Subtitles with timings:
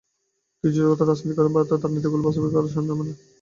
[0.57, 3.13] কিন্তু জোটগত রাজনীতির কারণে ভারতে তাঁর নীতিগুলো বাস্তবায়ন করা সহজ হবে না।